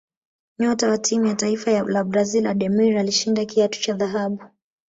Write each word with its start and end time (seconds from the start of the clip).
nyota 0.59 0.89
wa 0.89 0.97
timu 0.97 1.25
ya 1.25 1.35
taifa 1.35 1.71
ya 1.71 2.03
brazil 2.03 2.47
ademir 2.47 2.97
alishinda 2.97 3.45
kiatu 3.45 3.81
cha 3.81 3.93
dhahabu 3.93 4.43